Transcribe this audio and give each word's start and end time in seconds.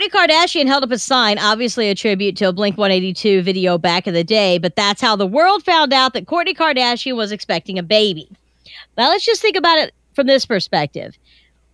Kourtney 0.00 0.08
Kardashian 0.08 0.66
held 0.66 0.82
up 0.82 0.92
a 0.92 0.98
sign, 0.98 1.38
obviously 1.38 1.90
a 1.90 1.94
tribute 1.94 2.34
to 2.38 2.48
a 2.48 2.52
Blink 2.54 2.78
182 2.78 3.42
video 3.42 3.76
back 3.76 4.06
in 4.06 4.14
the 4.14 4.24
day, 4.24 4.56
but 4.56 4.74
that's 4.74 5.02
how 5.02 5.14
the 5.14 5.26
world 5.26 5.62
found 5.62 5.92
out 5.92 6.14
that 6.14 6.24
Kourtney 6.24 6.56
Kardashian 6.56 7.16
was 7.16 7.32
expecting 7.32 7.78
a 7.78 7.82
baby. 7.82 8.26
Now 8.96 9.10
let's 9.10 9.26
just 9.26 9.42
think 9.42 9.56
about 9.56 9.78
it 9.78 9.92
from 10.14 10.26
this 10.26 10.46
perspective. 10.46 11.18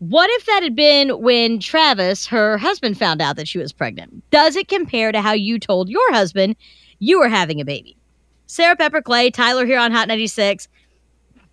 What 0.01 0.29
if 0.33 0.47
that 0.47 0.65
had 0.65 0.75
been 0.75 1.21
when 1.21 1.61
Travis, 1.61 2.27
her 2.27 2.59
husband, 2.59 2.99
found 2.99 3.23
out 3.23 3.37
that 3.37 3.47
she 3.47 3.59
was 3.59 3.73
pregnant? 3.73 4.29
Does 4.31 4.57
it 4.57 4.67
compare 4.67 5.13
to 5.13 5.23
how 5.23 5.33
you 5.33 5.61
told 5.61 5.89
your 5.89 6.13
husband 6.13 6.57
you 6.99 7.21
were 7.21 7.29
having 7.29 7.61
a 7.61 7.65
baby? 7.65 7.97
Sarah 8.49 8.75
Pepper 8.75 9.03
Clay, 9.03 9.31
Tyler 9.31 9.67
here 9.67 9.79
on 9.79 9.93
Hot 9.93 10.09
96. 10.09 10.67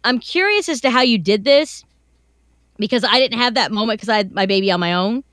I'm 0.06 0.18
curious 0.18 0.68
as 0.70 0.82
to 0.82 0.90
how 0.90 1.02
you 1.02 1.20
did 1.20 1.44
this 1.44 1.86
because 2.78 3.04
I 3.04 3.20
didn't 3.20 3.38
have 3.38 3.54
that 3.54 3.72
moment 3.72 4.00
because 4.00 4.10
I 4.10 4.18
had 4.18 4.32
my 4.32 4.48
baby 4.48 4.72
on 4.72 4.80
my 4.80 4.94
own. 4.94 5.24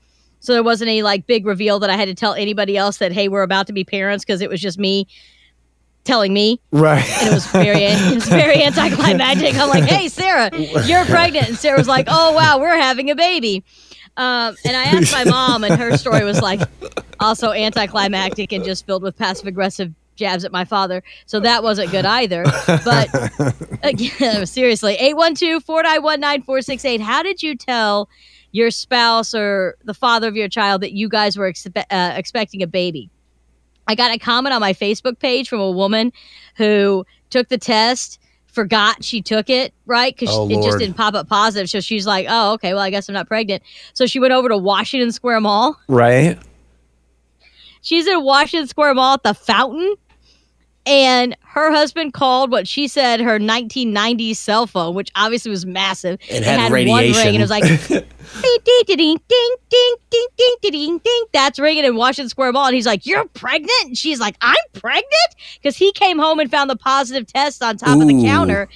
So 0.41 0.53
there 0.53 0.63
wasn't 0.63 0.89
any 0.89 1.01
like 1.01 1.25
big 1.25 1.45
reveal 1.45 1.79
that 1.79 1.89
I 1.89 1.95
had 1.95 2.07
to 2.07 2.15
tell 2.15 2.33
anybody 2.33 2.75
else 2.75 2.97
that, 2.97 3.11
hey, 3.11 3.27
we're 3.27 3.43
about 3.43 3.67
to 3.67 3.73
be 3.73 3.83
parents 3.83 4.25
because 4.25 4.41
it 4.41 4.49
was 4.49 4.59
just 4.59 4.77
me 4.77 5.07
telling 6.03 6.33
me. 6.33 6.59
Right. 6.71 7.07
And 7.19 7.29
it 7.29 7.33
was 7.33 7.45
very 7.47 7.83
it 7.83 8.15
was 8.15 8.27
very 8.27 8.63
anticlimactic. 8.65 9.55
I'm 9.55 9.69
like, 9.69 9.85
hey 9.85 10.07
Sarah, 10.07 10.49
you're 10.85 11.05
pregnant. 11.05 11.47
And 11.49 11.57
Sarah 11.57 11.77
was 11.77 11.87
like, 11.87 12.07
Oh 12.09 12.33
wow, 12.33 12.59
we're 12.59 12.77
having 12.79 13.09
a 13.09 13.15
baby. 13.15 13.63
Um, 14.17 14.55
and 14.65 14.75
I 14.75 14.83
asked 14.83 15.13
my 15.13 15.23
mom, 15.23 15.63
and 15.63 15.79
her 15.79 15.95
story 15.97 16.25
was 16.25 16.41
like 16.41 16.59
also 17.19 17.51
anticlimactic 17.51 18.51
and 18.51 18.63
just 18.63 18.85
filled 18.85 19.03
with 19.03 19.17
passive 19.17 19.47
aggressive 19.47 19.93
jabs 20.15 20.43
at 20.43 20.51
my 20.51 20.65
father. 20.65 21.01
So 21.25 21.39
that 21.39 21.63
wasn't 21.63 21.91
good 21.91 22.05
either. 22.05 22.43
But 22.67 23.09
again, 23.83 24.45
seriously, 24.45 24.93
812 24.95 25.63
491 25.63 26.19
9468. 26.19 27.01
How 27.01 27.23
did 27.23 27.41
you 27.41 27.55
tell 27.55 28.09
your 28.51 28.71
spouse 28.71 29.33
or 29.33 29.75
the 29.83 29.93
father 29.93 30.27
of 30.27 30.35
your 30.35 30.47
child 30.49 30.81
that 30.81 30.91
you 30.93 31.07
guys 31.09 31.37
were 31.37 31.51
expe- 31.51 31.85
uh, 31.89 32.13
expecting 32.15 32.61
a 32.61 32.67
baby? 32.67 33.09
I 33.87 33.95
got 33.95 34.13
a 34.13 34.17
comment 34.17 34.53
on 34.53 34.61
my 34.61 34.73
Facebook 34.73 35.19
page 35.19 35.49
from 35.49 35.59
a 35.59 35.71
woman 35.71 36.13
who 36.55 37.05
took 37.29 37.49
the 37.49 37.57
test, 37.57 38.19
forgot 38.47 39.03
she 39.03 39.21
took 39.21 39.49
it, 39.49 39.73
right? 39.85 40.15
Because 40.15 40.33
Oh, 40.35 40.49
it 40.49 40.61
just 40.63 40.77
didn't 40.77 40.95
pop 40.97 41.13
up 41.13 41.27
positive. 41.27 41.69
So 41.69 41.79
she's 41.79 42.05
like, 42.05 42.27
oh, 42.29 42.53
okay, 42.53 42.73
well, 42.73 42.83
I 42.83 42.89
guess 42.89 43.09
I'm 43.09 43.13
not 43.13 43.27
pregnant. 43.27 43.63
So 43.93 44.05
she 44.05 44.19
went 44.19 44.33
over 44.33 44.49
to 44.49 44.57
Washington 44.57 45.11
Square 45.11 45.41
Mall. 45.41 45.77
Right. 45.87 46.37
She's 47.81 48.05
in 48.07 48.23
Washington 48.23 48.67
Square 48.67 48.93
Mall 48.93 49.15
at 49.15 49.23
the 49.23 49.33
fountain. 49.33 49.95
And 50.91 51.37
her 51.43 51.71
husband 51.71 52.13
called 52.13 52.51
what 52.51 52.67
she 52.67 52.89
said 52.89 53.21
her 53.21 53.39
1990s 53.39 54.35
cell 54.35 54.67
phone, 54.67 54.93
which 54.93 55.09
obviously 55.15 55.49
was 55.49 55.65
massive. 55.65 56.19
It 56.27 56.43
had 56.43 56.63
one 56.63 56.73
ring, 56.73 56.93
radiation. 56.93 57.27
and 57.27 57.37
it 57.37 57.39
was 57.39 57.49
like 57.49 57.63
ding, 57.63 57.77
ding, 57.87 58.97
ding, 58.97 58.97
ding, 58.97 59.17
ding, 59.27 59.55
ding, 59.69 59.95
ding, 60.09 60.27
ding, 60.37 60.71
ding, 60.71 60.97
ding. 60.97 61.23
That's 61.31 61.59
ringing 61.59 61.85
in 61.85 61.95
Washington 61.95 62.27
Square 62.27 62.51
Mall. 62.51 62.65
And 62.65 62.75
he's 62.75 62.85
like, 62.85 63.05
You're 63.05 63.25
pregnant? 63.29 63.71
And 63.85 63.97
she's 63.97 64.19
like, 64.19 64.35
I'm 64.41 64.55
pregnant? 64.73 65.05
Because 65.55 65.77
he 65.77 65.93
came 65.93 66.19
home 66.19 66.39
and 66.39 66.51
found 66.51 66.69
the 66.69 66.75
positive 66.75 67.25
test 67.25 67.63
on 67.63 67.77
top 67.77 68.01
of 68.01 68.07
the 68.07 68.21
counter. 68.25 68.67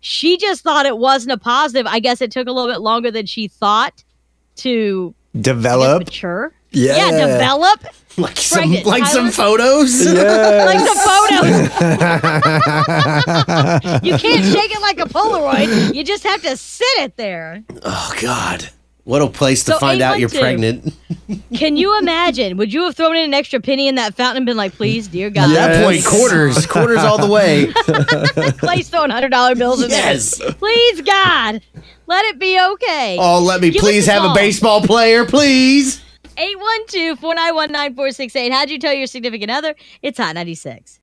She 0.00 0.38
just 0.38 0.62
thought 0.62 0.86
it 0.86 0.96
wasn't 0.96 1.32
a 1.32 1.38
positive. 1.38 1.86
I 1.86 1.98
guess 2.00 2.22
it 2.22 2.30
took 2.30 2.48
a 2.48 2.52
little 2.52 2.72
bit 2.72 2.80
longer 2.80 3.10
than 3.10 3.26
she 3.26 3.48
thought 3.48 4.04
to 4.56 5.14
I 5.34 5.36
guess, 5.38 5.42
Develop. 5.44 5.98
mature. 6.06 6.52
Yeah. 6.70 6.96
yeah, 6.96 7.10
develop. 7.26 7.84
like 8.18 8.36
some 8.36 8.58
Pregnant, 8.58 8.86
like 8.86 9.06
some 9.06 9.30
Tyler? 9.30 9.58
photos. 9.58 10.06
like 10.06 10.16
Yes. 10.16 11.04
The 11.42 11.70
photos. 11.78 12.02
you 14.04 14.16
can't 14.18 14.44
shake 14.44 14.74
it 14.74 14.80
like 14.80 14.98
a 14.98 15.04
Polaroid. 15.04 15.94
You 15.94 16.04
just 16.04 16.22
have 16.24 16.42
to 16.42 16.56
sit 16.56 16.86
it 16.98 17.16
there. 17.16 17.62
Oh 17.82 18.12
God, 18.20 18.68
what 19.04 19.22
a 19.22 19.28
place 19.28 19.64
to 19.64 19.72
So 19.72 19.78
find 19.78 20.00
out 20.02 20.18
you're 20.20 20.28
pregnant. 20.28 20.94
Can 21.54 21.76
you 21.76 21.98
imagine? 21.98 22.56
Would 22.56 22.72
you 22.72 22.84
have 22.84 22.96
thrown 22.96 23.16
in 23.16 23.24
an 23.24 23.34
extra 23.34 23.60
penny 23.60 23.88
in 23.88 23.96
that 23.96 24.14
fountain 24.14 24.38
and 24.38 24.46
been 24.46 24.56
like, 24.56 24.72
please, 24.74 25.08
dear 25.08 25.30
God? 25.30 25.50
At 25.50 25.54
that 25.54 25.84
point, 25.84 26.04
quarters, 26.04 26.66
quarters 26.66 26.98
all 26.98 27.18
the 27.18 27.26
way. 27.26 27.72
Clay's 28.58 28.88
throwing 28.88 29.10
hundred 29.10 29.30
dollar 29.30 29.54
bills 29.54 29.82
in 29.82 29.90
Yes. 29.90 30.38
there. 30.38 30.52
Please, 30.52 31.00
God, 31.02 31.60
let 32.06 32.24
it 32.26 32.38
be 32.38 32.58
okay. 32.60 33.16
Oh, 33.20 33.40
let 33.42 33.60
me 33.60 33.70
Give 33.70 33.80
please 33.80 34.08
a 34.08 34.12
have 34.12 34.30
a 34.30 34.34
baseball 34.34 34.80
player, 34.82 35.24
please. 35.26 36.02
812 36.40 37.18
491 37.18 37.72
9468. 37.72 38.52
How'd 38.52 38.70
you 38.70 38.78
tell 38.78 38.94
your 38.94 39.08
significant 39.08 39.50
other? 39.50 39.74
It's 40.02 40.18
Hot 40.18 40.36
96. 40.36 40.96